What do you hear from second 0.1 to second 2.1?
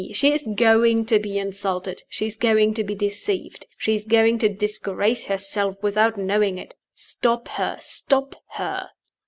she is going to be insulted;